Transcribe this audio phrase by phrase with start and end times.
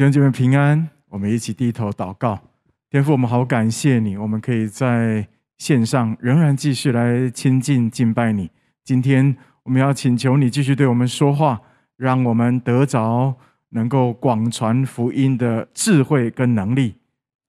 [0.00, 2.40] 弟兄姐妹平安，我们一起低头祷告。
[2.88, 8.50] 天父，我们好感谢你，我们可以在线上仍然继续来亲近敬拜你。
[8.82, 11.60] 今天我们要请求你继续对我们说话，
[11.98, 13.36] 让我们得着
[13.72, 16.94] 能够广传福音的智慧跟能力。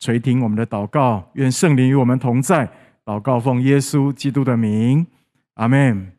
[0.02, 2.70] 垂听我们的祷告，愿圣灵与我们同在。
[3.06, 5.08] 祷告奉耶稣基督的名，
[5.54, 6.12] 阿门。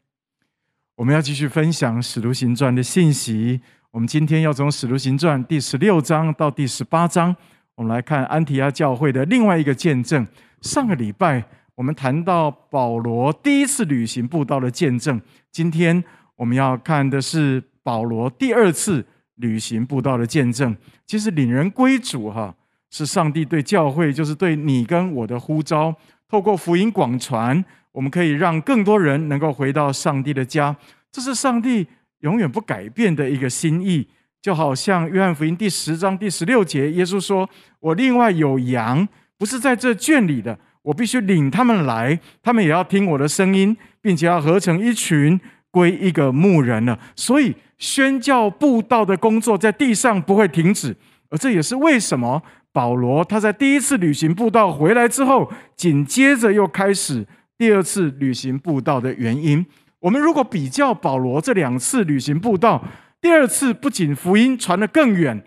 [0.97, 3.61] 我们要继续分享《使徒行传》的信息。
[3.93, 7.37] 我们今天要从《使徒行传》第十六章到第十八章，
[7.75, 10.27] 我们来看安提阿教会的另外一个见证。
[10.63, 11.45] 上个礼拜
[11.75, 15.21] 我们谈到保罗第一次旅行布道的见证，
[15.51, 16.03] 今天
[16.37, 20.75] 我们要看的是保罗第二次旅行布道的见证。
[21.07, 22.55] 其实领人归主哈，
[22.89, 25.95] 是上帝对教会，就是对你跟我的呼召。
[26.31, 27.63] 透过福音广传，
[27.93, 30.75] 我们可以让更多人能够回到上帝的家。
[31.11, 31.87] 这是上帝。
[32.23, 34.09] 永远不改变的一个心意，
[34.41, 39.07] 就好像约翰福音第十章第十六节，耶稣说：“我另外有羊，
[39.39, 50.97] 不是在这圈里的，我必须领他们来，他们也要听我的声音，并且要合成一群，归一个牧人了。”所以宣教布道的工作在地上不会停止，
[51.29, 52.41] 而这也是为什么
[52.73, 57.27] 保罗他在第一次旅行布道回来之后，紧接着又开始
[57.59, 59.67] 第二次旅行布道的原因。
[60.03, 62.83] 我们如果比较保罗这两次旅行布道，
[63.21, 65.41] 第二次不仅福音传得更远，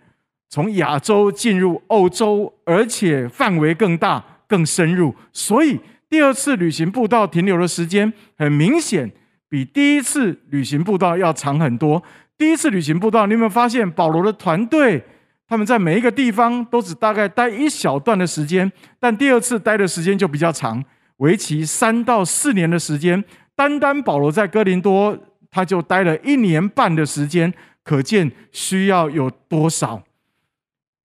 [0.49, 5.77] 从亚洲进入欧洲，而且范围更大、更深入，所以
[6.09, 9.11] 第二次旅行布道停留的时间很明显
[9.49, 12.01] 比第一次旅行布道要长很多。
[12.37, 15.03] 第一次旅行布道，你有没有发现保罗的团队
[15.49, 20.81] 他们在每一个地方都只大概待一小段的时间，但第二次待的时间就比较长，
[21.17, 23.21] 为期三到四年的时间。
[23.55, 25.17] 单单保罗在哥林多，
[25.49, 27.53] 他就待了一年半的时间，
[27.83, 30.03] 可见需要有多少。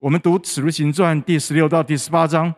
[0.00, 2.52] 我们读《使徒行传》第十六到第十八章，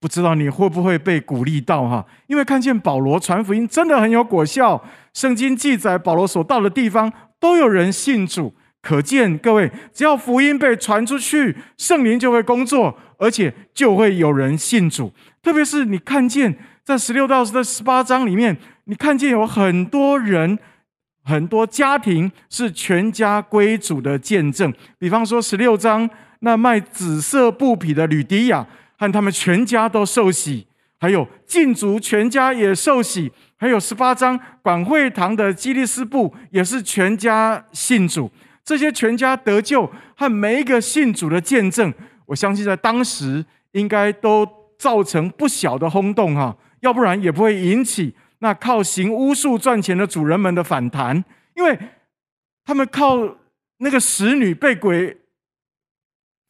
[0.00, 2.04] 不知道你会不会被鼓励到哈？
[2.26, 4.82] 因为看见保罗传福音真的很有果效。
[5.14, 15.12] 圣经记载，保罗所到的地方都有人信主，可见各位，只要福音被传出去，圣灵就会工作，而且就会有人信主。
[15.42, 18.56] 特别是你看见在十六到十八章里面。
[18.88, 20.56] 你看见有很多人、
[21.24, 24.72] 很多家庭是全家归主的见证。
[24.96, 26.08] 比方说十六章，
[26.40, 28.64] 那卖紫色布匹的吕底亚
[28.96, 30.64] 和他们全家都受洗；
[31.00, 38.30] 还有禁足全家也受洗；还有十八章管会堂的基利斯布也是全家信主。
[38.64, 41.92] 这些全家得救和每一个信主的见证，
[42.26, 44.46] 我相信在当时应该都
[44.78, 48.14] 造成不小的轰动哈，要不然也不会引起。
[48.40, 51.24] 那靠行巫术赚钱的主人们的反弹，
[51.54, 51.78] 因为
[52.64, 53.36] 他们靠
[53.78, 55.16] 那个使女被鬼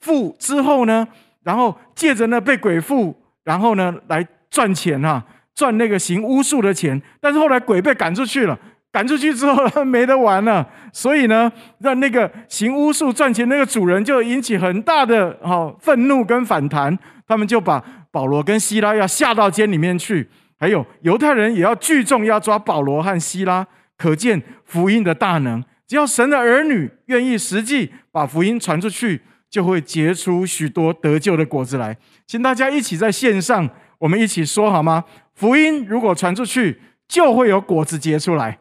[0.01, 1.07] 附之后呢，
[1.43, 3.15] 然后借着那被鬼附，
[3.45, 7.01] 然后呢来赚钱哈，赚那个行巫术的钱。
[7.21, 8.59] 但是后来鬼被赶出去了，
[8.91, 20.29] 赶出去之后他 没得玩了，所以呢，让那个行巫术赚钱那个主人就引起很大的哈愤怒跟反弹，他们就把保罗跟西拉要下到监里面去。
[20.59, 25.63] 还有犹太人也要聚众要抓保罗和希拉，可见福音的大能。
[25.87, 31.97] 只要神的儿女愿意实际把福音传出去，就会结出许多得救的果子来。
[32.27, 33.69] 请大家一起在线上，
[33.99, 35.05] 我们一起说好吗？
[35.35, 38.59] 福音如果传出去，就会有果子结出来。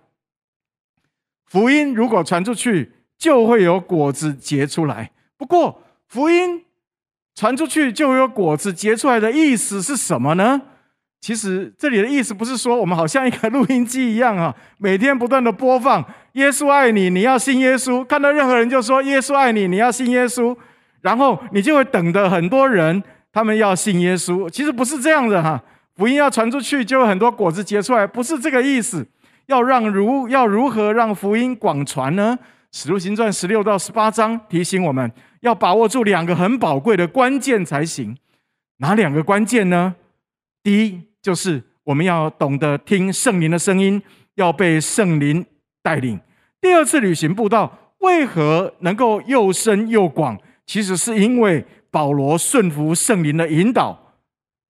[1.46, 5.12] 福音如果传出去，就会有果子结出来。
[5.38, 6.66] 不过，福音
[7.34, 10.62] 传出去就有果子结出来的意思是什么呢？
[11.26, 20.56] 其实这里的意思不是说我们好像一个录音机一样啊， 每天不断的播放“耶稣爱你，你要信耶稣”，看到任何人就说“耶稣爱你，你要信耶稣”，
[21.02, 24.48] 然后你就会等着很多人他们要信耶稣。
[24.48, 25.60] 其实不是这样的哈，
[25.96, 29.04] 福音要传出去，就有很多果子结出来，不是这个意思。
[29.48, 32.38] 要让如要如何让福音广传呢？
[32.72, 38.16] 使徒行传十六到十八章提醒我们要把握住两个很宝贵的关键才行。
[38.78, 39.96] 哪两个关键呢？
[40.62, 41.02] 第一。
[41.26, 44.00] 就是我们要懂得听圣灵的声音，
[44.36, 45.44] 要被圣灵
[45.82, 46.20] 带领。
[46.62, 50.38] 第二次旅行布道为何能够又深又广？
[50.68, 54.14] 其实是因为保罗顺服圣灵的引导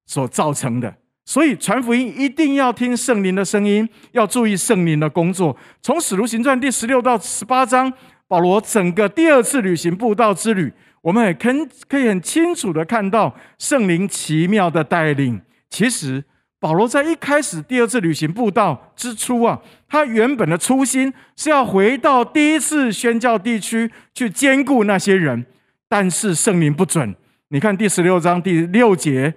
[0.05, 0.95] 所造成的。
[1.25, 5.57] 所以传福音一定要听圣灵的声音，要注意圣灵的工作。
[5.81, 7.91] 从使徒行传第十六到十八章，
[8.29, 10.71] 保罗整个第二次旅行布道之旅，
[11.01, 11.49] 我们也可
[11.89, 15.41] 可以很清楚的看到圣灵奇妙的带领。
[15.69, 16.23] 其实。
[16.59, 25.45] 保罗在一开始第二次旅行布道之初啊，他原本的初心是要回到第一次宣教地区去兼顾那些人，
[25.87, 27.15] 但是圣灵不准。
[27.49, 29.35] 你看第十六章第六节，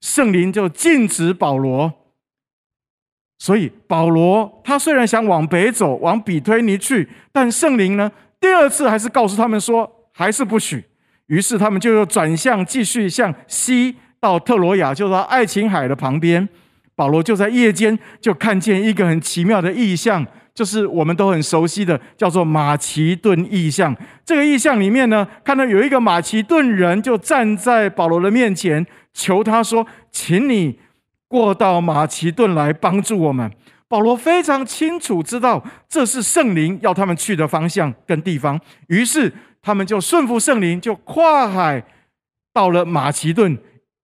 [0.00, 1.92] 圣灵就禁止保罗。
[3.38, 10.84] 所以保罗他虽然想往北走，往比推尼去，但圣灵呢，第二次还是告诉他们说，还是不许。
[11.26, 16.48] 于是他们就又转向，继续向西到特罗亚，就到爱琴海的旁边。
[16.94, 20.24] 保罗就在夜间就看见一个很奇妙的异象，
[20.54, 23.96] 就是我们都很熟悉的，叫做马其顿异象。
[24.24, 30.78] 这个异象里面呢，看到有一个马其顿人就站在保罗的面前，求他说：“请你
[31.26, 33.50] 过到马其顿来帮助我们。”
[33.88, 39.32] 保罗非常清楚知道这是圣灵要他们去的方向跟地方，于是。
[39.64, 41.84] 他们就顺服圣灵，就跨海
[42.52, 43.56] 到了马其顿，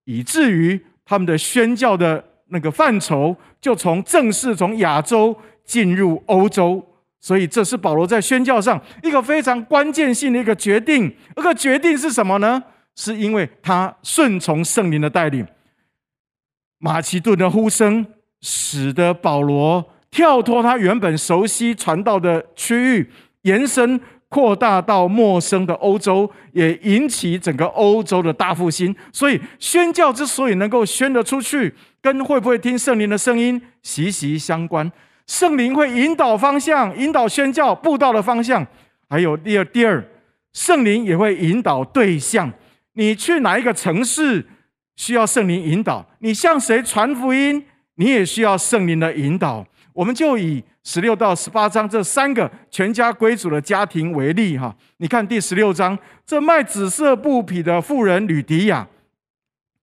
[0.09, 6.83] 以至于他们的宣教的那个范畴就从正式从亚洲进入欧洲。
[7.21, 11.15] 所以，这是保罗在宣教上一个非常关键性的一个决定。
[11.37, 12.63] 这个决定是什么呢？
[12.97, 15.47] 是因为他顺从圣灵的带领。
[16.79, 18.07] 马其顿的呼声
[18.41, 23.11] 使得保罗跳脱他原本熟悉传道的区域，
[23.43, 24.01] 延伸。
[24.29, 28.95] 扩大到陌生的欧洲，也引起整个欧洲的大复兴。
[29.13, 34.91] 所以宣教之所以能够宣得出去，跟会不会听圣灵的声音息息相关。
[35.27, 38.67] 圣灵会引导方向，引导宣教布道的方向。
[39.09, 40.05] 还有第二，第二，
[40.53, 42.53] 圣灵也会引导对象。
[42.95, 44.47] 你去哪一个城市，
[44.97, 47.65] 需要圣灵引导；你向谁传福音，
[47.95, 49.67] 你也需要圣灵的引导。
[49.99, 50.63] 我们就以。
[50.85, 58.87] 十六到十八章这三个全家归主的家庭为例，哈，你看第十六章，这卖紫色布匹的妇人吕迪亚，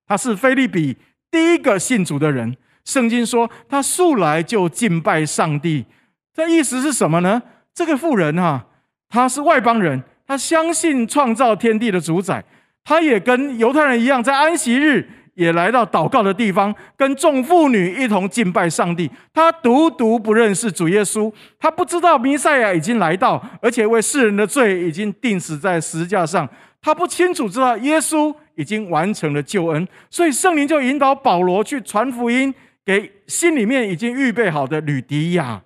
[0.07, 0.97] 她是腓立比
[1.29, 2.57] 第一个信主的人。
[2.85, 5.85] 圣经说她素来就敬拜上帝，
[6.33, 7.43] 这意思是什么呢？
[7.71, 8.65] 这个妇人哈，
[9.09, 12.43] 她是外邦人，她相信创造天地的主宰，
[12.83, 15.07] 她也跟犹太人一样，在安息日。
[15.35, 19.09] 也来到祷告的地方，跟众妇女一同敬拜上帝。
[19.33, 26.49] 他独独不认识主耶稣，他不知道弥赛亚已经来到，而且为世人的罪已经钉死在十字架上。
[26.81, 32.53] 他不清楚知道耶稣已经完成了救恩，所以圣灵就引导保罗去传福音
[32.85, 35.63] 给心里面已经预备好的吕迪亚。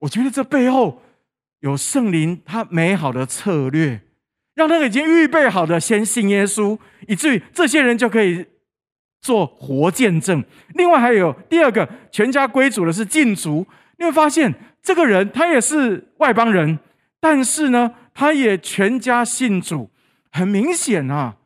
[0.00, 1.00] 我觉得这背后
[1.60, 4.00] 有圣灵他美好的策略。
[4.60, 6.78] 让那个已经预备好的先信耶稣，
[7.08, 8.44] 以至于这些人就可以
[9.22, 10.44] 做活见证。
[10.74, 13.66] 另外还有第二个，全家归主的是禁足。
[13.96, 16.78] 你会发现这个人他也是外邦人，
[17.18, 19.90] 但是呢，他也全家信主。
[20.30, 21.36] 很明显啊，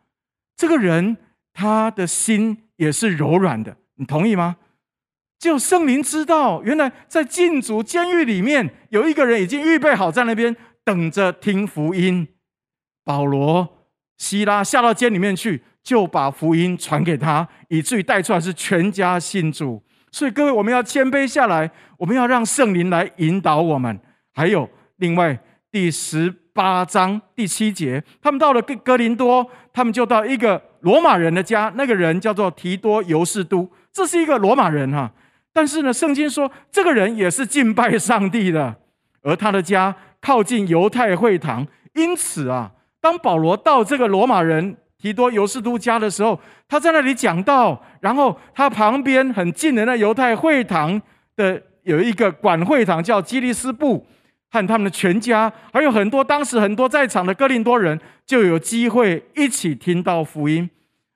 [0.57, 1.17] 这个人
[1.53, 3.77] 他的心也是柔软的。
[3.95, 4.57] 你同意吗？
[5.39, 12.27] 只有圣灵知道，原来在禁足监狱里面有一个人已经预备好在那边等着听福音。
[13.05, 13.69] 保罗、
[14.17, 19.83] 希拉下到监里面去，就把福音传给他，以至于带出来是全家信主。
[20.11, 24.01] 所以各位，我们要谦卑下来，我们要让圣灵来引导我们。
[24.33, 25.39] 还有另外
[25.71, 35.13] 第十八章第七节，他们到了哥哥林多，他们就到一个罗马人的家，那个人叫做提多尤士都，这是一个罗马人哈。
[35.53, 38.77] 但是呢，圣经说这个人也是敬拜上帝的，
[39.23, 42.71] 而他的家靠近犹太会堂，因此啊。
[43.05, 50.99] 当保罗到这个罗马人提多尤士都家的时候，他在那里讲道，然后他旁边很近的那犹太会堂
[51.37, 54.07] 的有一个管会堂叫基利斯布，
[54.51, 60.71] 和他们的全家，还有很多当时很多在场的哥林多人，就有机会一起听到福音，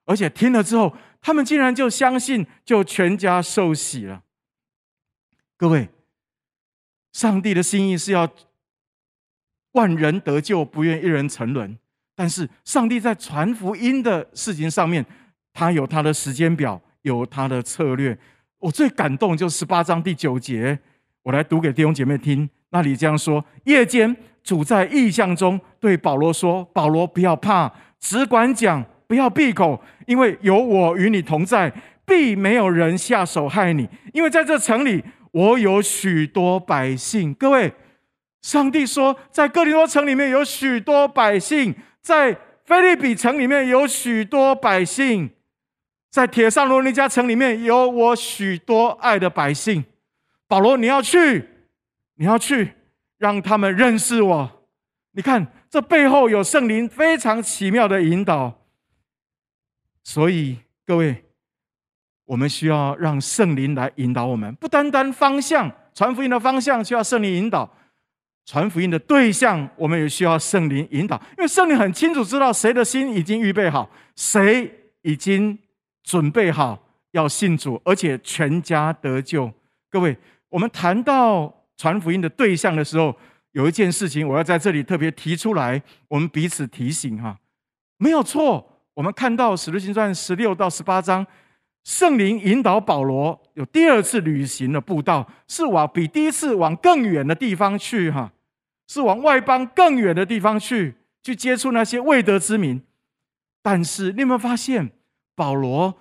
[0.05, 4.21] 而且听了之后，他们竟然就相信，就全家受洗了。
[5.57, 5.89] 各位，
[7.15, 8.29] 上帝的心意是要。
[9.73, 11.77] 万人得救，不愿一人沉沦。
[12.17, 15.05] 但是上帝在传福音的事情上面，
[15.53, 18.19] 他有他的时间表，有他的策略。
[18.59, 20.77] 我最感动就十八章第九节，
[21.23, 22.49] 我来读给弟兄姐妹听。
[22.71, 31.73] 那里这样说：夜间主在异象中对保罗说：“保罗，不要怕，只管讲，不要闭口，因为有我与你同在，
[32.05, 33.89] 必没有人下手害你。
[34.13, 37.73] 因为在这城里，我有许多百姓。”各位。
[38.41, 45.31] 上帝说，在哥林多城里面有许多百姓，在腓利比城里面有许多百姓，
[46.11, 49.85] 在铁上罗尼加城里面有我许多爱的百姓。
[50.47, 51.49] 保罗，你要去，
[52.15, 52.73] 你要去，
[53.19, 54.65] 让他们认识我。
[55.13, 58.65] 你看，这背后有圣灵非常奇妙的引导。
[60.05, 61.25] 所以，各位，
[62.25, 67.69] 我们需要让圣灵来引导我们，不单单方向，传福音的方向需要圣灵引导。
[68.49, 73.87] 传福音的对象，我们也需要圣灵引导，因为圣灵很清楚知道谁的心已经预备好，
[74.17, 75.59] 谁已经
[76.03, 79.53] 准备好要信主，而且全家得救。
[79.91, 80.17] 各位，
[80.49, 83.15] 我们谈到传福音的对象的时候，
[83.53, 87.37] 有一件事情我要在这里特别提出来，我们彼此提醒哈，
[87.99, 88.81] 没有错。
[88.95, 91.27] 我们看到《使徒行传》十六到十八章，
[91.85, 98.33] 圣灵引导保罗有第二次旅行的步道，是往比第一次往更远的地方去哈。
[98.89, 102.83] 是往外邦更远的地方去，去接触那些未得之民。
[103.63, 104.91] 但是你有没有发现，
[105.37, 105.97] 保罗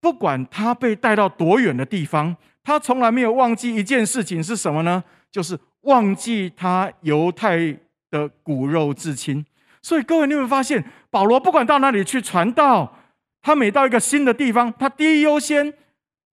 [0.00, 5.02] 不管他被带到多远的地方，他从来没有忘记一件事情是什么呢？
[5.30, 7.76] 就是忘记他犹太
[8.10, 9.44] 的骨肉至亲。
[9.82, 12.96] 所以各位，你有没有发现，保罗不管到哪里去传道，
[13.42, 15.74] 他每到一个新的地方，他第一优先。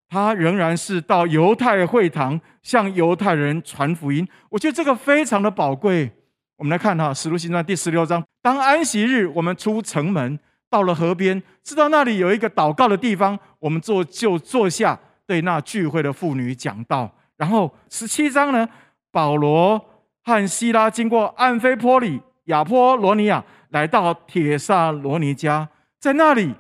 [0.10, 6.10] 他仍然是到犹太会堂向犹太人传福音，我觉得这个非常的宝贵。
[6.56, 17.14] 我们来看哈，《使徒行传》第十六章，当安息日，我们出城门，到了河边，知道那里有一个祷告的地方，我们坐就坐下，对那聚会的妇女讲道。
[17.36, 18.68] 然后十七章呢，
[19.12, 19.80] 保罗
[20.24, 25.68] 和希拉经过安菲波里、亚波罗尼亚，来到铁萨罗尼迦，
[26.00, 26.56] 在那里。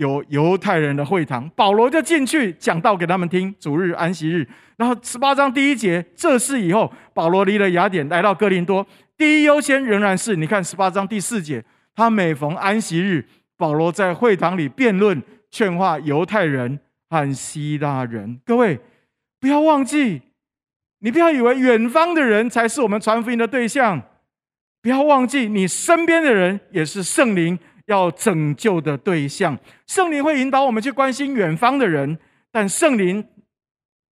[0.00, 3.54] 有犹太人的会堂，保罗就进去讲道给他们听。
[3.60, 8.86] 主日安息日，然后十八章第一节，这事以后，保罗离了雅典，来到哥林多。
[9.18, 11.62] 第一优先仍然是，你看十八章第四节，
[11.94, 13.26] 他每逢安息日，
[13.58, 16.80] 保罗在会堂里辩论、劝化犹太人
[17.10, 18.40] 和希腊人。
[18.46, 18.80] 各位
[19.38, 20.22] 不要忘记，
[21.00, 24.00] 你不要以为远方的人才是我们传福音的对象，
[24.80, 27.58] 不要忘记你身边的人也是圣灵。
[27.90, 32.16] 要拯救的对象，圣灵会引导我们去关心远方的人，
[32.52, 33.26] 但圣灵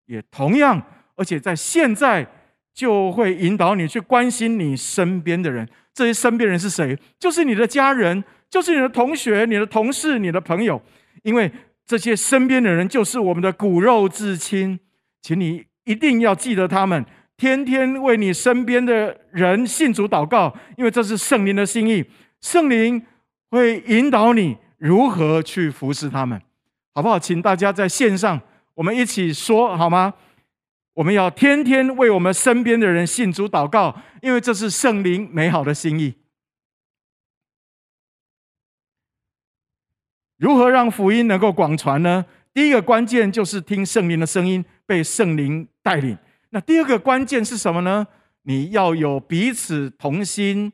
[0.05, 0.81] 也同样，
[1.17, 2.25] 而且在现在
[2.73, 5.67] 就会引导你去关心你身边的人。
[5.93, 6.97] 这些身边人是谁？
[7.19, 10.81] 就是你的家人，就是你的同学、你的同事、你的朋友，
[11.23, 11.51] 因为
[11.85, 14.79] 这些身边的人就是我们的骨肉至亲，
[15.21, 17.05] 请你一定要记得他们，
[17.35, 22.05] 天天为你身边的人信主祷告，因为这是圣灵的心意，
[22.39, 23.05] 圣灵。
[23.55, 26.39] 会引导你如何去服侍他们，
[26.93, 27.17] 好不好？
[27.17, 28.39] 请大家在线上，
[28.73, 30.13] 我们一起说好吗？
[30.93, 36.15] 我们要天天为我们身边的人信主祷告，因为这是圣灵美好的心意。
[40.37, 42.25] 如何让福音能够广传呢？
[42.53, 46.17] 第一个关键就是听圣灵的声音，被圣灵带领。
[46.49, 48.05] 那第二个关键是什么呢？
[48.43, 50.71] 你要有彼此同心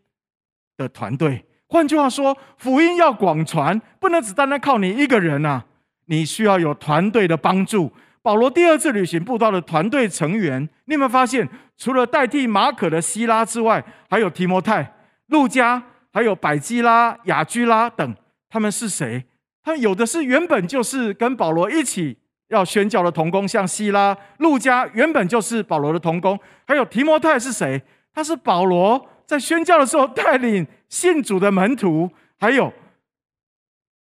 [0.77, 1.45] 的团队。
[1.71, 5.63] 换句话说，福音要广传，不能只单单靠你一个人啊！
[6.07, 7.93] 你需要有团队的帮助。
[8.21, 11.47] 保罗第二次旅行布道的团队成员，你有没有发现，
[11.77, 14.95] 除了代替马可的西拉之外，还有提摩太、
[15.27, 18.15] 路加，还有百基拉、亚居拉等，
[18.49, 19.23] 他们是谁？
[19.63, 22.17] 他们有的是原本就是跟保罗一起
[22.49, 26.37] 要宣教的同工，像西拉、路加原本就是保罗的同工，
[26.67, 27.81] 还有提摩太是谁？
[28.13, 30.67] 他是保罗在宣教的时候带领。
[30.89, 32.73] 信主的门徒，还有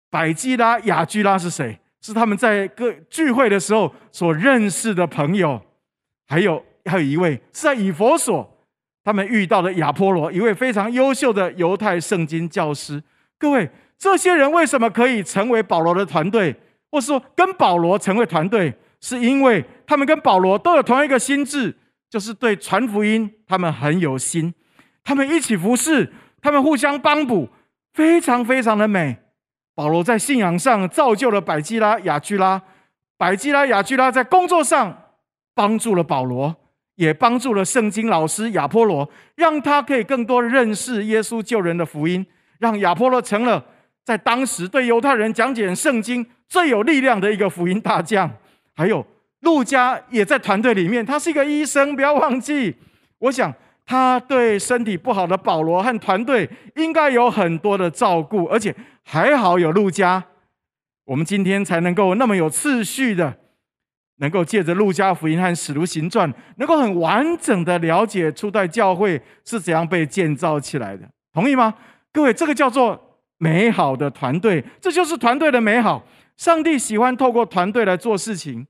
[0.08, 1.78] 百基拉、亚居拉是谁？
[2.00, 5.60] 是他们在各聚会的时候所认识的朋友。
[6.26, 8.58] 还有还有一位是在以弗所，
[9.04, 13.02] 他们遇到的亚波罗，一位非常优秀的犹太圣经教师。
[13.38, 16.56] 各位，这些人为什么可以成为保罗的团队，
[16.90, 18.72] 或是说跟保罗成为团队？
[19.02, 21.76] 是因为他们跟保罗都有同一个心智，
[22.08, 24.54] 就是对传福音，他们很有心，
[25.04, 26.12] 他们一起服侍。
[26.44, 27.48] 他们互相帮补，
[27.92, 29.16] 非常非常的美。
[29.76, 32.60] 保罗在信仰上造就了百基拉、亚居拉，
[33.16, 35.04] 百基拉、亚居拉在工作上
[35.54, 36.52] 帮助了保罗，
[36.96, 42.26] 也帮助了圣经老师亚波罗，让他可以更多认识耶稣救人的福音，
[42.58, 43.64] 让亚波罗成了
[44.04, 48.28] 在当时对犹太人讲解圣经最有力量的一个福音大将。
[48.74, 49.06] 还有
[49.42, 52.74] 路加也在团队里面，他是一个医生，不要忘记。
[53.20, 53.54] 我想。
[53.92, 60.24] 他对身体不好的保罗和团队应该有很多的照顾，而且还好有路加，
[61.04, 63.36] 我们今天才能够那么有次序的，
[64.16, 71.06] 能够借着路加福音和使徒行传，能够很完整的了解初代教会是怎样被建造起来的。
[71.34, 71.74] 同意吗？
[72.14, 76.02] 各位，这个叫做美好的团队，这就是团队的美好。
[76.38, 78.66] 上帝喜欢透过团队来做事情，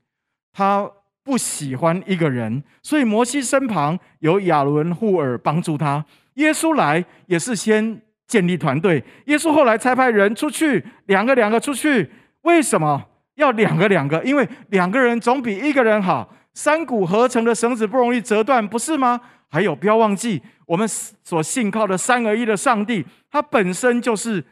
[0.51, 0.91] 他。
[1.23, 6.03] 不喜欢一个人，所以摩西身旁有亚伦、户珥帮助他。
[6.35, 12.11] 耶稣来也是先建立团队，耶稣后来才派人出去，两个两个出去。
[12.41, 13.01] 为什么
[13.35, 14.21] 要两个两个？
[14.23, 16.33] 因为两个人总比一个人好。
[16.55, 19.19] 三股合成的绳子不容易折断，不是吗？
[19.49, 24.43] 还有不要忘记，我们所信靠的三而一的上帝，他本身就是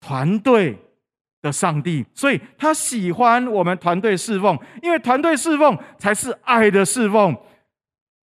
[0.00, 0.76] 团队
[1.46, 7.34] 的上帝，所以他喜欢我们团队侍奉，因为团队侍奉才是爱的侍奉，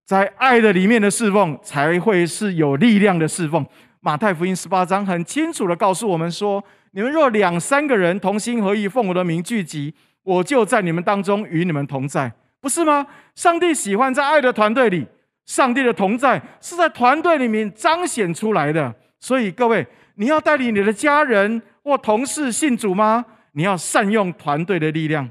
[0.07, 3.67] 在爱的里面的侍奉才会是有力量的侍奉。
[4.01, 13.07] 马太福音十八章很清楚的告诉我们说：“你们若两三个人同心合意奉我的名聚集，我就在你们当中与你们同在。”不是吗？
[13.35, 15.07] 上帝喜欢在爱的团队里，
[15.47, 18.95] 上帝的同在是在团队里面彰显出来的。
[19.21, 23.25] 所以各位，你要带领你的家人或同事信主吗？
[23.53, 25.31] 你要善用团队的力量。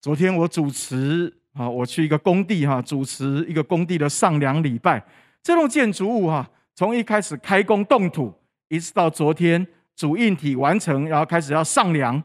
[0.00, 5.00] 昨天我主持啊，我去一个工地哈，主持一个工地的上梁礼拜。
[5.40, 6.50] 这栋建筑物哈。
[6.74, 8.34] 从一开始开工动土，
[8.68, 12.20] 一直到昨天主硬体完成，然后开始要上梁，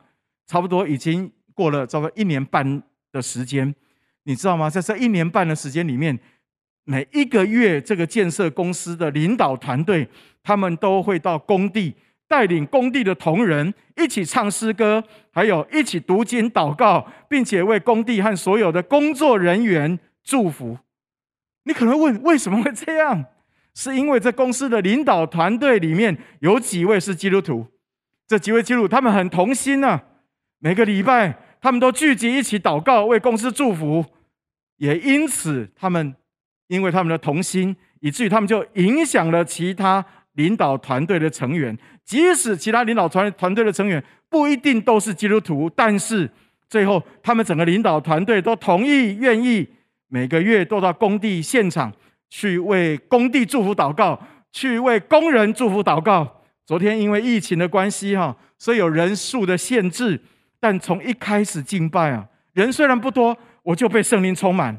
[0.47, 3.75] 差不多已经过了差不多一年半的时间。
[4.23, 4.67] 你知道吗？
[4.67, 6.17] 在这一年半的时间里面，
[6.85, 10.09] 每一个月这个建设公司的领导团队，
[10.41, 11.93] 他们都会到工地，
[12.27, 20.77] 带领工地的同仁一起唱诗歌，还有一起读经祷告，并且为工地和所有的工作人员祝福。
[21.63, 23.25] 你可能问，为什么会这样？
[23.73, 27.67] 是因为这公司的领导团队里面有几位是基督徒，
[28.27, 30.03] 这几位基督徒他们很同心啊，
[30.59, 34.03] 每个礼拜他们都聚集一起祷告，为公司祝福，
[34.77, 36.15] 也因此他们
[36.67, 40.03] 因为他们的同心，以至于他们就影响了其他
[40.37, 46.27] 领导团队的成员，即使其他领导团团队的成员不一定都是基督徒，但是
[46.67, 49.67] 最后他们整个领导团队都同意愿意
[50.07, 51.93] 每个月都到工地现场。
[52.29, 56.41] 去为工地祝福祷告，去为工人祝福祷告。
[56.65, 60.21] 昨天因为疫情的关系哈，所以有人数的限制。
[60.59, 64.77] 但从一开始敬拜啊，人虽然不多，我就被圣灵充满，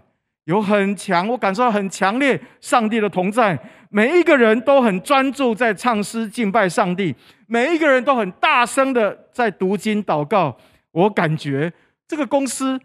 [0.48, 3.56] 有很强，我感受到很强烈上帝的同在。
[3.90, 7.14] 每一个人都很专注在唱诗敬拜上帝，
[7.46, 10.56] 每一个人都很大声的在读经祷告。
[10.90, 11.72] 我感觉
[12.06, 12.80] 这个公司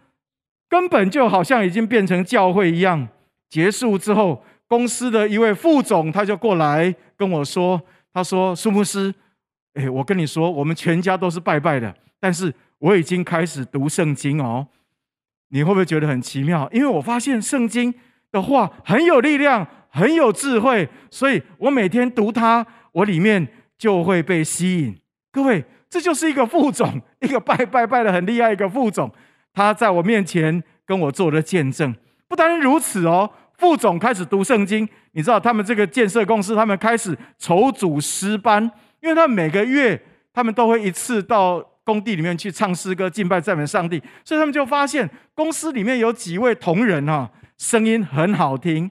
[0.68, 3.08] 根本就好像已经变成教会一样。
[3.50, 4.44] 结束之后。
[4.66, 7.80] 公司的一位副总，他就过来跟我说
[8.12, 9.14] ：“他说，苏牧师，
[9.74, 14.66] 哎，我跟你说，我们全家都是拜拜的，但是我已经开始读圣经哦。
[15.54, 16.68] 你会不会觉得很奇妙？
[16.72, 17.94] 因为我发现圣经
[18.32, 23.46] 的话很有力量，很有智慧，所以我每天读它，我里面
[23.78, 24.98] 就会被吸引。
[25.30, 29.08] 各位，这就是一个副总，一个拜拜拜的很厉害一个副总，
[29.52, 31.94] 他在我面前跟我做了见证。
[32.26, 38.60] 不单如此哦。”副总开始读圣经，你知道他们这个建设公司，他们开始筹组诗班，
[39.00, 48.90] 因为他们每个月他们都会一次到工地里面去唱诗歌、敬拜、赞美上帝，所以他们就发现公司里面有几位同仁啊，声音很好听，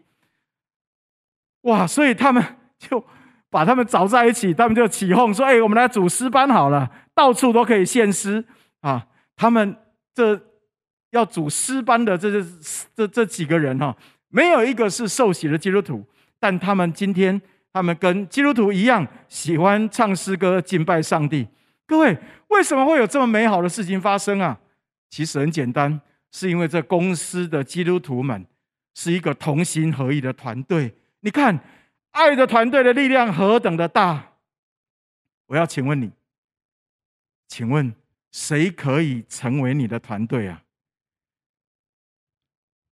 [1.64, 1.88] 哇！
[1.88, 2.44] 所以他们
[2.78, 3.04] 就
[3.50, 8.46] 把他们找在一起，他们就起哄说：“哎，我们来组诗班好了，到处都可以献诗
[8.82, 9.76] 啊！”他们
[10.14, 10.40] 这
[11.12, 12.48] 要组诗班的这这
[12.96, 13.96] 这这几个人哈。
[14.30, 16.04] 没有一个是受洗的基督徒，
[16.40, 17.40] 但他们今天，
[17.72, 21.48] 他们跟基督徒一样，喜欢唱诗歌、敬拜上帝。
[21.86, 22.18] 各位，
[22.48, 24.60] 为什么会有这么美好的事情发生啊？
[25.10, 28.46] 其实很简单，是因为这公司的基督徒们
[28.96, 30.96] 是一个同心合意的团队。
[31.20, 31.60] 你看，
[32.12, 34.34] 爱的团队的力量何等的大！
[35.48, 36.12] 我要请问你，
[37.48, 37.94] 请问
[38.32, 40.64] 谁可以成为你的团队啊？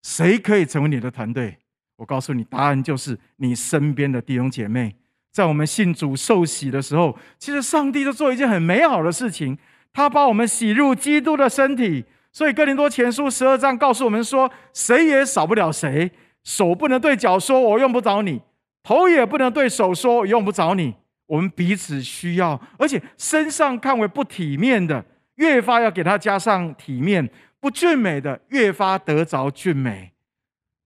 [0.04, 1.58] 谁可以成为你的团队？
[1.96, 4.96] 我告诉你，答案就是你身边的弟兄姐妹。
[5.32, 9.58] 在我们信主受洗的时候，其实上帝就做一件很美好的事情，
[9.94, 12.06] 他把我们洗入基督的身体。
[12.34, 16.12] 所以哥林多前书十二章告诉我们说，谁也少不了谁。
[16.44, 18.42] 手不能对脚说“我用不着你”，
[18.84, 20.96] 头也不能对手说“用不着你”。
[21.28, 27.30] 我们彼此需要，而且身上看为不体面的，越发要给他加上体面。
[27.60, 30.11] 不俊美的，越发得着俊美，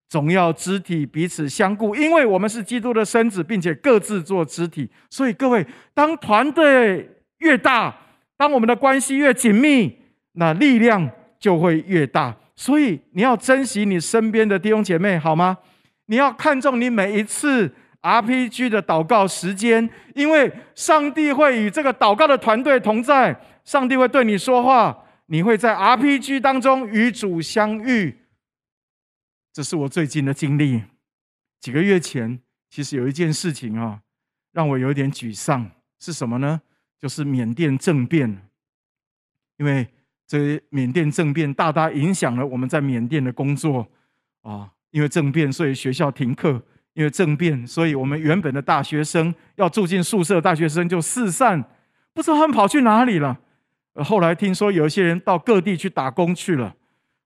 [0.07, 4.89] 总要肢体彼此相顾，因为我们是基督的身子，并且各自做肢体。
[5.09, 7.95] 所以各位，当团队越大，
[8.37, 9.97] 当我们的关系越紧密，
[10.33, 12.35] 那力量就会越大。
[12.55, 15.57] 所以你要珍惜你身边的弟兄姐妹，好吗？
[16.05, 17.69] 你要看重你每一次
[18.01, 24.95] RPG 的祷告时间，因为上帝会与这个祷告的团队同在，上帝会对你说话。
[25.27, 28.15] 你会在 RPG 当中与主相遇，
[29.55, 30.83] 这是我最近的经历。
[31.61, 34.01] 几个月前，其实有一件事情啊，
[34.51, 36.61] 让我有点沮丧，是什么呢？
[36.99, 38.49] 就是缅甸政变。
[39.55, 39.87] 因为
[40.27, 43.87] 这缅甸政变大大影响了我们在缅甸的工作
[44.41, 46.59] 啊，因为政变，所以学校停课；
[46.91, 51.63] 因为政变，所以我们原本的大学生要住进宿舍，大学生就四散，
[52.13, 53.39] 不知道他们跑去哪里了。
[54.03, 56.75] 后来听说有一些人到各地去打工去了。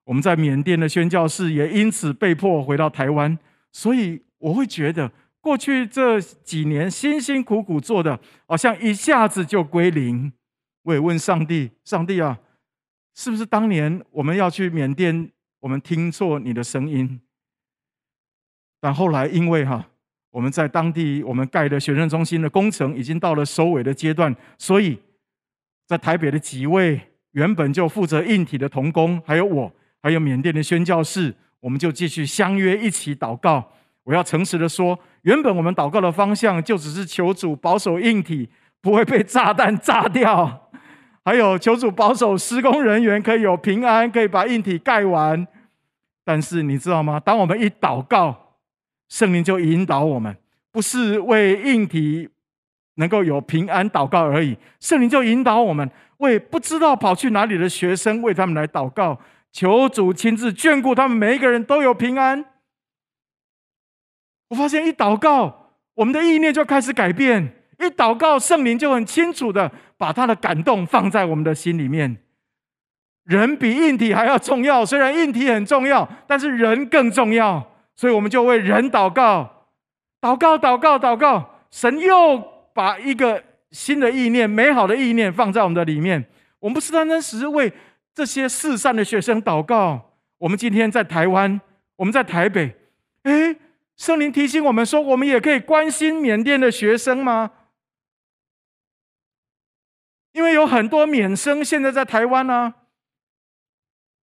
[0.09, 3.37] 我们在缅甸的宣教士也因此被迫回到台湾，
[3.71, 10.33] 所以我会觉得过去这几年辛辛苦苦做的，好像一下子就归零。
[10.81, 12.39] 我也问上帝：上帝啊，
[13.13, 17.21] 是不是当年我们要去缅甸，我们听错你的声音？
[18.81, 19.91] 但后来因为哈，
[20.31, 24.97] 我们在当地我们盖的学生中心的工程已经到了收尾的阶段，所以
[25.85, 26.99] 在台北的几位
[27.33, 29.71] 原本就负责硬体的同工，还有我。
[30.01, 33.71] 还有缅甸的宣教士，我们就继续相约一起祷告。
[34.03, 38.49] 我要诚实的说，原本我们祷告的方向就只是求主保守硬体
[38.81, 40.71] 不会被炸弹炸掉，
[41.23, 45.45] 还有求主保守施工人员可以有平安，可以把硬体盖完。
[46.25, 47.19] 但是你知道吗？
[47.19, 48.55] 当我们一祷告，
[49.09, 50.35] 圣灵就引导我们，
[50.71, 52.29] 不是为硬体
[52.95, 59.19] 能够有平安祷告而已，圣灵就引导我们为不知道跑去哪里的学生为他们来祷告。
[59.51, 62.45] 求主亲自眷顾他们，每一个人都有平安。
[64.49, 72.17] 我发现一祷告，我们的意念就开始改变；一祷告，圣灵就很清楚的把他的感动放在我们的心里面。
[73.25, 79.67] 人比硬体还要重要，虽然硬体很重要，但是人更重要，所以我们就为人祷告，
[80.21, 81.59] 祷告，祷告，祷告。
[81.69, 82.39] 神又
[82.73, 86.25] 把一个新的意念、美好的意念放在我们的里面。
[86.59, 87.71] 我们不是单单只是为。
[88.19, 90.17] 这些四散的学生祷告。
[90.39, 91.61] 我们今天在台湾，
[91.95, 92.75] 我们在台北。
[93.23, 93.55] 哎，
[93.95, 97.51] 圣灵提醒我们说，我们也可以关心缅甸的学生吗？
[100.33, 102.75] 因为有很多缅生现在在台湾呢、啊。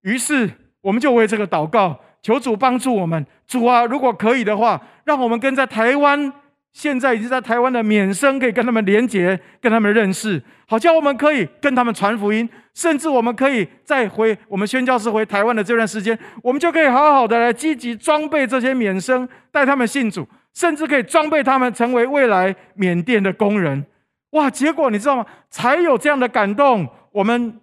[0.03, 0.51] 于是，
[0.83, 3.27] 我们就为这个祷告，求主帮助我们。
[3.47, 6.31] 主啊，如果可以的话，让我们跟在台湾。
[6.77, 23.87] 现在已经在台湾的免生可以跟他们连结，跟他们认识，好叫我们可以跟他们传福音，甚至我们可以再回我们宣教士回台湾的这段时间，我们就可以好好的来积极装备这些免生，带他们信主，甚至可以装备他们成为未来缅甸的工人。
[24.33, 24.51] 哇！
[24.51, 25.25] 结果你知道吗？
[25.49, 27.59] 才有这样的感动，我们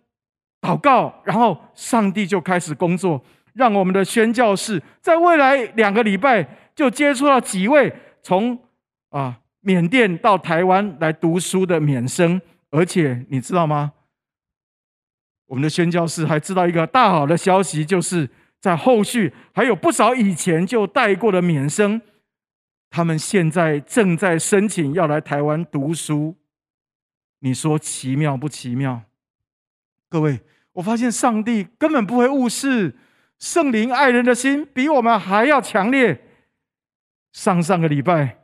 [0.60, 3.23] 祷告，然后上帝就开始工作，
[3.54, 8.58] 让我们的宣教士在未来两个礼拜就接触到几位从。
[9.13, 13.93] 啊，缅甸到台湾来读书的缅生，而且你知道吗？
[15.45, 18.28] 我们的宣教士还知道一个大好的消息，就是
[18.60, 22.02] 在后续还有不少以前就带过的缅生，
[22.89, 26.36] 他们现在正在申请要来台湾读书。
[27.41, 29.04] 你说奇妙不奇妙？
[30.10, 32.95] 各位，我发现上帝根本不会误事，
[33.38, 36.19] 圣灵爱人的心比我们还要强烈。
[37.32, 38.42] 上上个礼拜。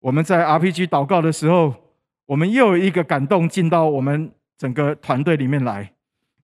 [0.00, 1.74] 我们在 RPG 祷告的时候，
[2.26, 5.92] 我们又有一个感动进到我们整个团队里面来。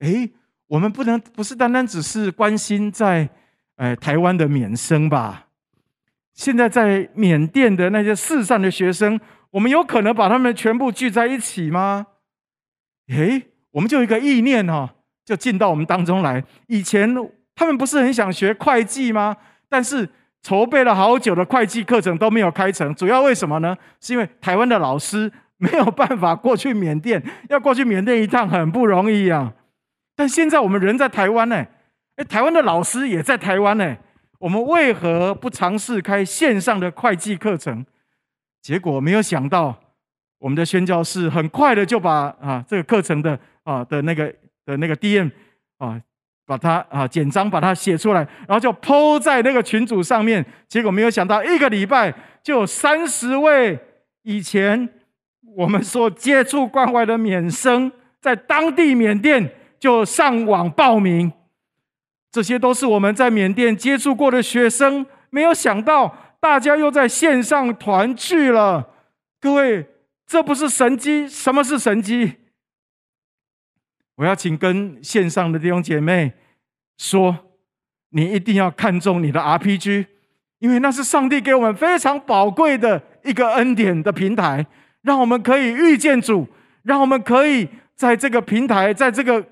[0.01, 0.33] 诶，
[0.67, 3.29] 我们不能不是单单只是关心在
[3.77, 5.47] 呃台湾的免生吧？
[6.33, 12.09] 现在在缅甸的那些四散的学生，我们有可能把他们全部聚在一起吗？
[13.09, 14.91] 诶，我们就一个意念、哦，
[15.25, 16.43] 就进到我们当中来。
[16.67, 17.15] 以前
[17.55, 19.37] 他们不是很想学会计吗？
[19.69, 20.09] 但是。
[20.45, 23.75] 筹备了好久的会计课程都没有开成，主要为什么呢？
[23.99, 29.55] 是因为台湾的老师没有办法过去缅甸， 要过去缅甸一趟很不容易啊。
[30.15, 31.65] 但现在我们人在台湾呢，
[32.17, 33.97] 诶，台湾的老师也在台湾呢，
[34.39, 37.87] 我们为何不尝试开线上的会计课程？
[38.61, 39.81] 结果没有想到，
[40.41, 44.27] 我们的宣教士很快的就把啊这个课程的啊的那个
[44.67, 45.31] 的那个 DM
[45.79, 45.99] 啊。
[46.47, 50.45] 把它啊简章把它写出来，然后就 po 在那个群组上面。
[50.69, 53.79] 结果没有想到，一个礼拜就有三十位
[54.23, 54.89] 以前
[55.57, 61.33] 我们所接触关怀的缅生，在当地缅甸就上网报名。
[62.31, 65.07] 这些都是我们在缅甸接触过的学生。
[65.31, 68.91] 没有想到，大家又在线上团聚了。
[69.41, 69.87] 各位，
[70.27, 71.29] 这不是神迹？
[71.29, 72.35] 什么是神迹？
[74.17, 76.33] 我要请跟线上的弟兄姐妹
[76.99, 77.37] 说，
[78.11, 80.07] 你一定要看重你的 RPG，
[80.61, 84.67] 因为那是上帝给我们非常宝贵的一个恩典的平台，
[85.03, 86.47] 让我们可以遇见主，
[86.83, 89.45] 让我们可以在这个平台，在这个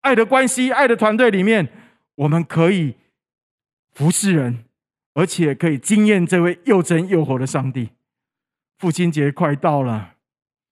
[0.00, 1.68] 爱的关系、爱的团队里面，
[2.16, 2.96] 我们可以
[3.94, 4.64] 服侍人，
[5.14, 7.90] 而且可以惊艳这位又真又活的上帝。
[8.78, 10.14] 父亲节快到了，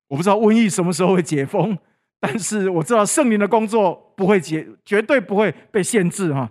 [0.09, 1.79] 我不知道瘟疫什么时候会解封。
[2.21, 6.51] 但是我知道圣灵的工作不会结，绝对不会被限制哈。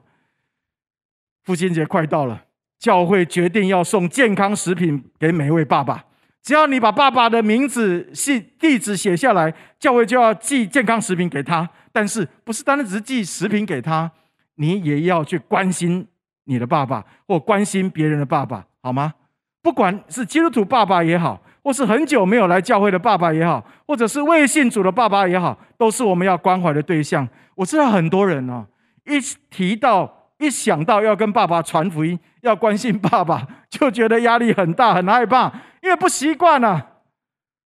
[1.43, 2.45] 父亲节快到了，
[2.79, 6.05] 教会决定要送健康食品给每一位爸爸。
[6.41, 11.69] 只要你把爸爸的名字、信地址写下来，教会就要寄健康食品给他。
[11.91, 14.11] 但是不是单单只是寄食品给他，
[14.55, 16.07] 你也要去关心
[16.45, 19.13] 你的爸爸，或关心别人的爸爸，好吗？
[19.61, 27.29] 不管是基督徒爸爸也好，或是很久没有来教会的爸爸也好，或者是未信主的爸爸也好，都是我们要关怀的对象。
[27.53, 28.65] 我知道很多人哦，
[29.05, 29.19] 一
[29.51, 35.53] 提到、一想到要跟爸爸传福音，要关心爸爸， 就觉得压力很大、很害怕，
[35.83, 36.87] 因为不习惯啊，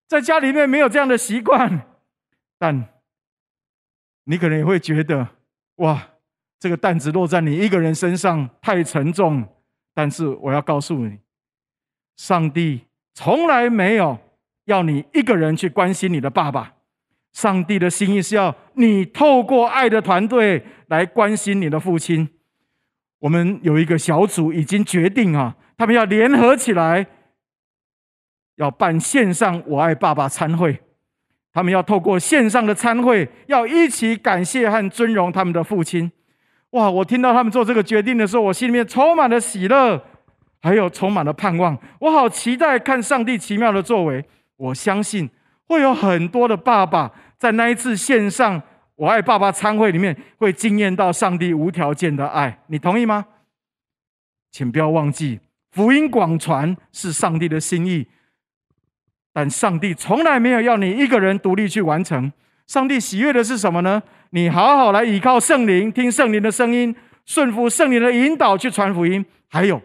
[0.10, 1.84] 在家里面没有这样的习惯。
[2.60, 2.86] 但
[4.26, 5.26] 你可能也会觉得，
[5.78, 6.10] 哇，
[6.60, 9.48] 这个担子落在你一个人身上太沉重。
[9.94, 11.20] 但是我要告诉你，
[12.18, 12.82] 上帝
[13.14, 14.18] 从来没有
[14.66, 16.74] 要你一个人去关心你的爸爸。
[17.32, 22.30] 上帝的心意是要你透过爱的团队来关心你的父亲。
[23.20, 27.08] 我们有一个小组已经决定啊，他们要联合起来，
[28.58, 30.80] 要办线上“我爱爸爸”餐会。
[31.52, 36.12] 他们要透过线上的餐会，要一起感谢和尊荣他们的父亲。
[36.72, 36.90] 哇！
[36.90, 40.04] 我听到他们做这个决定的时候，我心里面充满了喜乐，
[40.64, 41.78] 还有充满了盼望。
[42.00, 44.26] 我好期待看上帝奇妙的作为。
[44.56, 45.30] 我相信
[45.68, 47.12] 会有很多的爸爸。
[47.38, 48.62] 在那一次线上
[48.96, 53.26] “我爱爸爸”餐会里面，会惊艳到上帝无条件的爱，你同意吗？
[54.50, 58.08] 请不要忘记，福音广传是上帝的心意，
[59.34, 62.32] 但上帝从来没有要你一个人独立去完成。
[62.68, 64.02] 上帝喜悦的是什么呢？
[64.30, 66.96] 你好好来倚靠圣灵，听圣灵的声音，
[67.26, 69.26] 顺服圣灵的引导去传福音。
[69.50, 69.82] 还有，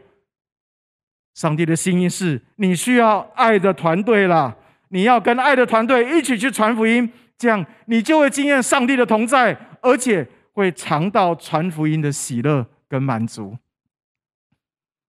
[1.38, 4.52] 上帝的心意是你需要爱的团队啦，
[4.88, 7.08] 你要跟爱的团队一起去传福音。
[7.38, 13.56] 这样，你就会经验上帝的同在，而且会尝到传福音的喜乐跟满足。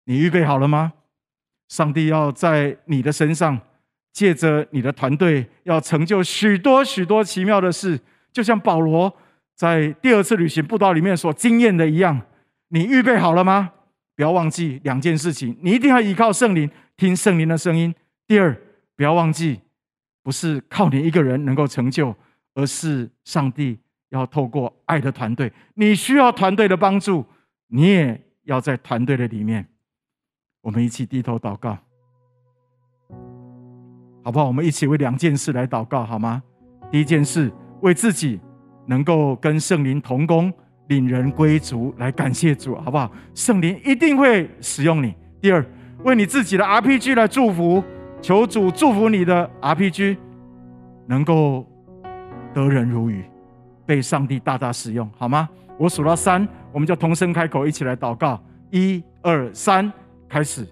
[0.03, 0.91] 你预备好了吗？
[1.69, 3.57] 上帝要在你的身上，
[4.11, 7.97] 借着你的团队，要成就许多许多奇妙的事，
[8.33, 9.15] 就像保罗
[9.55, 12.21] 在第二次旅行布道里面所经验的一样。
[12.67, 13.71] 你预备好了吗？
[14.17, 17.95] 不要忘记两件事情，你一定要依靠圣灵，听圣灵的声音。
[18.27, 18.59] 第二，
[18.97, 19.61] 不要忘记。
[20.23, 22.13] 不是靠你一个人能够成就，
[22.53, 25.49] 而是上帝要透过爱的团队。
[25.75, 27.25] 你需要团队的帮助，
[27.67, 29.65] 你也要在团队的里面。
[30.59, 31.77] 我们一起低头祷告，
[34.21, 34.47] 好不好？
[34.47, 36.43] 我们一起为两件事来祷告，好吗？
[36.91, 37.49] 第一件事，
[37.79, 38.41] 为自己
[38.87, 40.51] 能够跟圣灵同工，
[40.87, 43.11] 领人归主，来感谢主，好不好？
[43.33, 45.13] 圣灵一定会使用你。
[45.41, 45.65] 第二，
[46.03, 47.83] 为你自己的 RPG 来祝福。
[48.19, 50.17] 求主祝福你的 RPG，
[51.05, 51.63] 能够
[52.51, 53.23] 得人如鱼，
[53.85, 55.47] 被上帝大大使用，好吗？
[55.77, 58.41] 我数到三，我们就同声开口，一起来祷告。
[58.71, 59.93] 一、二、三，
[60.27, 60.67] 开始。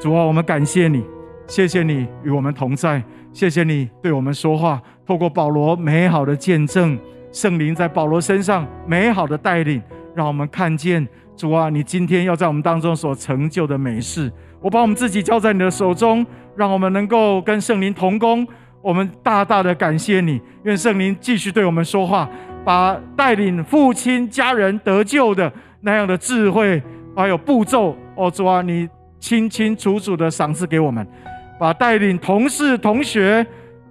[0.00, 1.04] 主啊，我们感谢你，
[1.46, 6.98] 谢谢你与我们同在，谢谢你对我们说话，透过保罗美好的见证，
[7.36, 9.82] 圣灵在保罗身上美好的带领，
[10.14, 14.32] 让我们看见主啊，你今天要在我们当中所成就的美事。
[14.58, 16.24] 我把我们自己交在你的手中。
[16.56, 18.48] 让我们能够跟圣灵同工，
[18.80, 20.40] 我们大大的感谢你。
[20.62, 22.26] 愿圣灵继续对我们说话，
[22.64, 26.82] 把带领父亲家人得救的那样的智慧，
[27.14, 28.88] 还有步骤，哦主啊，你
[29.20, 31.06] 清清楚楚的赏赐给我们，
[31.60, 33.46] 把带领同事同学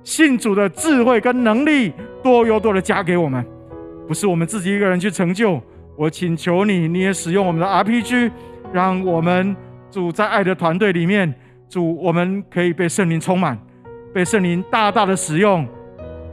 [0.05, 1.91] 信主的智慧跟能力
[2.23, 3.43] 多又多的加给我们，
[4.07, 5.59] 不是我们自己一个人去成就。
[5.97, 8.31] 我请求你，你也使用我们的 RPG，
[8.71, 9.55] 让我们
[9.89, 11.33] 主在爱的团队里面。
[11.67, 13.57] 主，我们可以被圣灵充满，
[14.13, 15.67] 被圣灵大大的使用，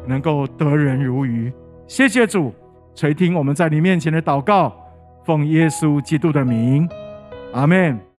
[0.07, 1.51] 能够得人如鱼。
[1.87, 2.53] 谢谢主，
[2.95, 4.71] 垂听我们在你面前的祷告，
[5.25, 6.87] 奉耶稣基督的名，
[7.55, 7.99] 阿门。